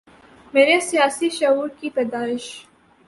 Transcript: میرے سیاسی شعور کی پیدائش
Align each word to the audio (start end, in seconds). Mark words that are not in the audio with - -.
میرے 0.53 0.79
سیاسی 0.79 1.29
شعور 1.29 1.69
کی 1.79 1.89
پیدائش 1.89 2.45